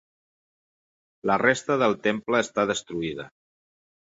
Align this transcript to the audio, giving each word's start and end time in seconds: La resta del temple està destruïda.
La 1.31 1.35
resta 1.43 1.77
del 1.83 1.95
temple 2.09 2.43
està 2.47 2.67
destruïda. 2.73 3.29